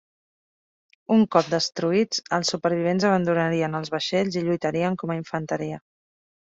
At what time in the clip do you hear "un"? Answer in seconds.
1.15-1.25